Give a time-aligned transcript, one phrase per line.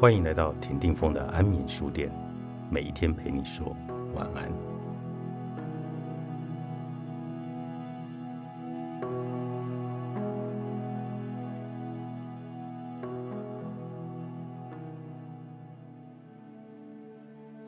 [0.00, 2.10] 欢迎来到田定峰的安眠书店，
[2.70, 3.76] 每一天陪你说
[4.14, 4.50] 晚安。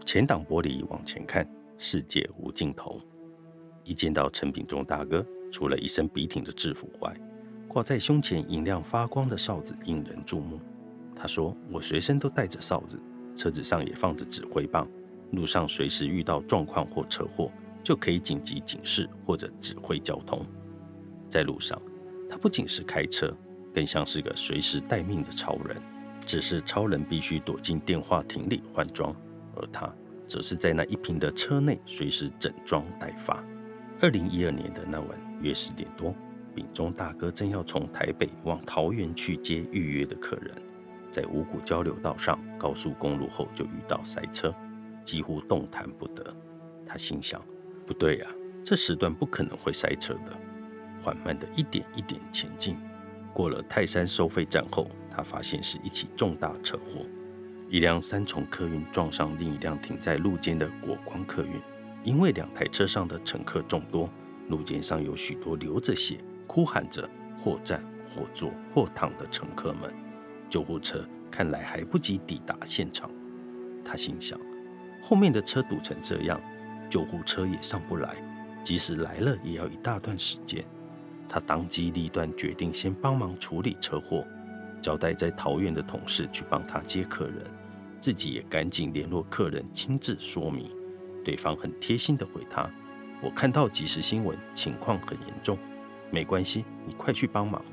[0.06, 2.98] 前挡玻璃往前看，世界无尽头。
[3.84, 5.22] 一见到陈炳忠大哥，
[5.52, 7.14] 除了一身笔挺的制服外，
[7.68, 10.58] 挂在胸前银亮发光的哨子引人注目。
[11.22, 13.00] 他说：“我随身都带着哨子，
[13.36, 14.88] 车子上也放着指挥棒，
[15.30, 17.48] 路上随时遇到状况或车祸，
[17.80, 20.44] 就可以紧急警示或者指挥交通。
[21.30, 21.80] 在路上，
[22.28, 23.32] 他不仅是开车，
[23.72, 25.80] 更像是个随时待命的超人。
[26.26, 29.14] 只是超人必须躲进电话亭里换装，
[29.54, 29.88] 而他
[30.26, 33.44] 则是在那一平的车内随时整装待发。”
[34.02, 35.08] 二零一二年的那晚
[35.40, 36.12] 约十点多，
[36.52, 40.52] 丙中大哥正要从台北往桃园去接预约的客人，
[41.12, 44.52] 在五股交流道上高速公路后就遇到塞车，
[45.04, 46.34] 几乎动弹不得。
[46.86, 47.40] 他心想：
[47.86, 48.26] 不对呀，
[48.64, 50.36] 这时段不可能会塞车的。
[51.02, 52.78] 缓慢的一点一点前进，
[53.34, 57.04] 过了泰山收费站后，他发现是一起重大车祸，
[57.68, 61.60] 一辆三重客运撞上另一辆停在路肩的国光客运。
[62.04, 64.08] 因为两台车上的乘客众多，
[64.48, 69.92] 路肩上有许多流着血、哭喊着或站或坐或躺的乘客们。
[70.52, 73.10] 救护车看来还不及抵达现场。
[73.82, 74.38] 他心想：
[75.02, 76.38] 后面的车堵成这样，
[76.90, 78.14] 救护车也上不来，
[78.62, 80.62] 即使来了也要一大段时间。
[81.26, 84.26] 他当机立断，决定先帮忙处理车祸，
[84.82, 87.46] 交代在桃园的同事去帮他接客人，
[87.98, 90.70] 自己也赶紧联络客人，亲自说明。
[91.24, 92.68] 对方很贴心的回他
[93.24, 95.56] ：“我看到即时新闻，情况很严重，
[96.10, 97.64] 没关系，你快去帮忙。”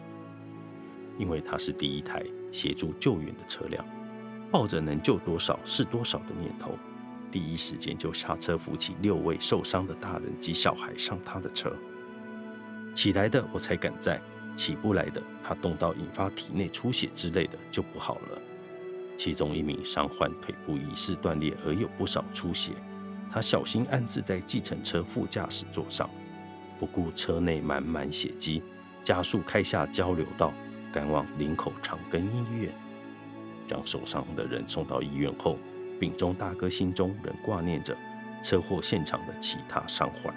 [1.20, 3.86] 因为他是第一台协助救援的车辆，
[4.52, 6.78] 抱着能救多少是多少的念头，
[7.32, 11.72] 第一时间就下车扶起六位受伤的大人及小孩上他的车。
[12.96, 14.20] 起来的我才敢载，
[14.56, 18.42] 起不来的，他动到引发体内出血之类的就不好了。
[19.16, 22.72] 其中一名伤患腿部疑似断裂，而有不少出血。
[23.32, 26.10] 他小心安置在计程车副驾驶座上，
[26.80, 28.64] 不顾车内满满血迹，
[29.04, 30.52] 加速开下交流道，
[30.92, 32.72] 赶往林口长庚医院。
[33.68, 35.58] 将受伤的人送到医院后，
[36.00, 37.96] 丙中大哥心中仍挂念着
[38.42, 40.34] 车祸现场的其他伤患，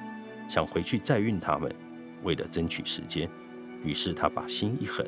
[0.49, 1.75] 想回去再运他们。
[2.23, 3.29] 为了争取时间，
[3.83, 5.07] 于是他把心一横，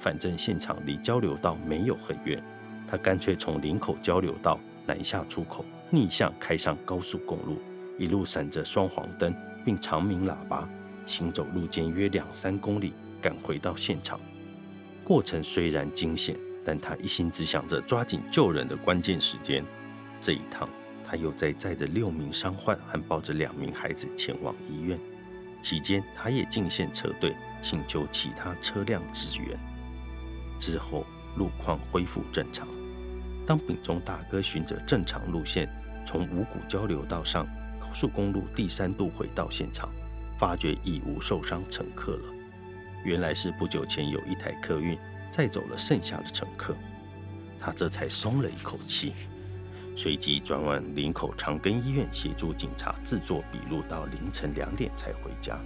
[0.00, 2.42] 反正现场离交流道没有很远，
[2.88, 5.64] 他干脆从林口交流道南下出口。
[5.90, 7.58] 逆向开上高速公路，
[7.96, 9.34] 一路闪着双黄灯，
[9.64, 10.68] 并长鸣喇叭，
[11.06, 14.20] 行走路径约两三公里，赶回到现场。
[15.08, 19.64] 过程虽然惊险，但他一心只想着抓紧救人的关键时间。
[20.20, 20.68] 这一趟，
[21.02, 24.98] 他又在载着六名伤患，还抱着两名孩子前往医院。
[25.62, 29.58] 期间，他也进线车队，请求其他车辆支援。
[30.58, 31.06] 之后，
[31.38, 32.68] 路况恢复正常。
[33.46, 35.66] 当丙中大哥循着正常路线
[36.04, 37.46] 从五股交流道上
[37.80, 39.88] 高速公路第三度回到现场，
[40.38, 42.37] 发觉已无受伤乘客了。
[43.08, 44.98] 原来是不久前有一台客运
[45.30, 46.76] 载走了剩下的乘客，
[47.58, 49.14] 他这才松了一口气。
[49.96, 55.58] 随即转往林口长庚医院协助警察制作笔录，到凌晨两点才回家。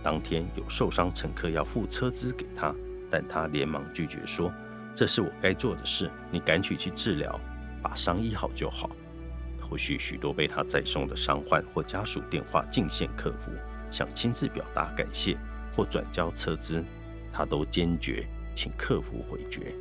[0.00, 2.72] 当天有受伤乘客要付车资给他，
[3.10, 4.52] 但他连忙拒绝说。
[4.94, 7.38] 这是我该做的事，你赶紧去治疗，
[7.82, 8.88] 把伤医好就好。
[9.60, 13.50] 后续许多被他载送的伤患或家属电话进线客服，
[13.90, 15.36] 想亲自表达感谢
[15.74, 16.84] 或转交车资，
[17.32, 19.74] 他都坚决请客服回绝。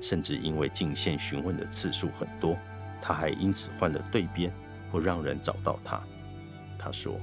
[0.00, 2.56] 甚至因为进线询问的次数很多，
[3.00, 4.52] 他还因此换了对边
[4.90, 6.02] 或让人找到他。
[6.78, 7.18] 他说：“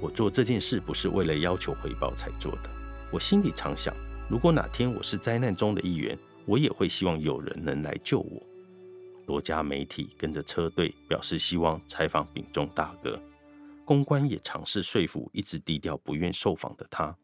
[0.00, 2.70] 我做这件事不是为了要求回报才做的，
[3.12, 3.94] 我心里常想，
[4.28, 6.18] 如果哪天我是灾难中的一员。”
[6.48, 8.42] 我也会希望有人能来救我。
[9.26, 13.20] 多家媒体跟着车队表示希望采访丙中大哥，
[13.84, 17.14] 公关也尝试说服一直低调不愿受访的他。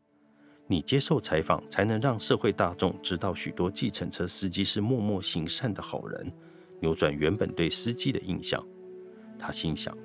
[0.67, 6.33] 你接受采访，才能让社会大众知道许多计程车司机是默默行善的好人，
[6.81, 8.65] 扭转原本对司机的印象。
[9.39, 9.97] 他心想，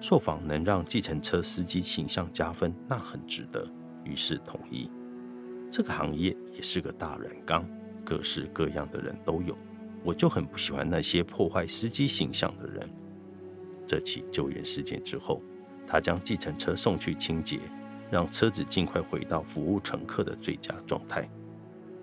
[0.00, 3.64] 受访能让计程车司机形象加分，那很值得，
[4.04, 4.90] 于是同意。
[5.70, 7.64] 这个行业也是个大染缸。
[8.04, 9.54] 各式各样的人都有，
[10.02, 12.88] 我就很不喜欢那些破坏司机形象的人。
[13.86, 15.42] 这起救援事件之后，
[15.86, 17.60] 他将计程车送去清洁，
[18.10, 21.28] 让车子尽快回到服务乘客的最佳状态。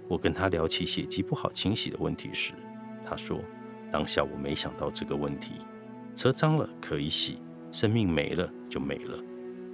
[0.07, 2.53] 我跟他聊起血迹不好清洗的问题时，
[3.03, 3.39] 他说
[3.91, 5.53] ：“当下我没想到这个问题。
[6.15, 7.39] 车脏了可以洗，
[7.71, 9.17] 生命没了就没了。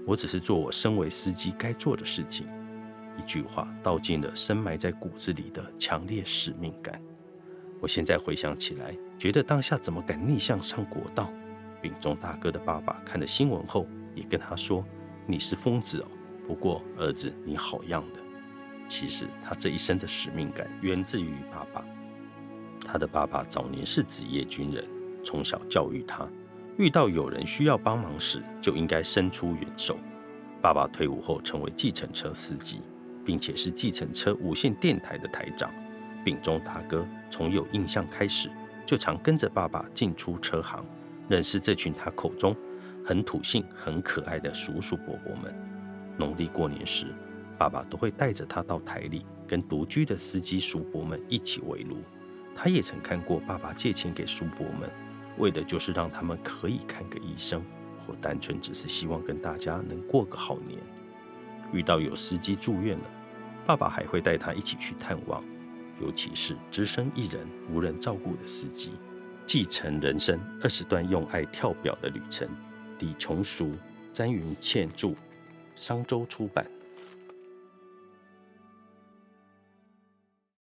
[0.07, 2.47] 我只是做我身为司机该做的事情。
[3.17, 6.99] 一句话道尽了深埋在骨子里的强烈使命感。
[7.81, 11.29] 我现在回想起来，觉得当下怎么敢逆向上国道？
[11.81, 13.85] 丙中大哥的爸爸看了新闻后，
[14.15, 14.85] 也跟他说
[15.27, 16.07] ：“你是疯子哦。”
[16.51, 18.19] 不过儿子，你好样的。
[18.85, 21.81] 其实他这一生的使命感源自于爸爸。
[22.85, 24.85] 他的爸爸早年是职业军人，
[25.23, 26.27] 从小教育他，
[26.77, 29.97] 遇到有人需要帮忙时，就应该伸出援手。
[30.61, 32.81] 爸爸退伍后成为计程车司机，
[33.23, 35.71] 并且是计程车无线电台的台长。
[36.25, 38.51] 丙中大哥从有印象开始，
[38.85, 40.85] 就常跟着爸爸进出车行，
[41.29, 42.53] 认识这群他口中
[43.05, 45.71] 很土性、很可爱的叔叔伯伯们。
[46.21, 47.07] 农历过年时，
[47.57, 51.97] 爸爸都会带着他到台里，跟独居的司机叔伯们一起围炉。
[52.55, 54.87] 他也曾看过爸爸借钱给叔伯们，
[55.39, 57.59] 为的就是让他们可以看个医生。
[58.05, 60.79] 或单纯只是希望跟大家能过个好年。
[61.71, 63.05] 遇到有司机住院了，
[63.65, 65.43] 爸爸还会带他一起去探望，
[66.01, 68.91] 尤其是只身一人、无人照顾的司机。
[69.45, 72.47] 继承人生二十段用爱跳表的旅程，
[72.99, 73.71] 李琼淑、
[74.13, 75.13] 詹云倩著，
[75.81, 76.63] 商周出版。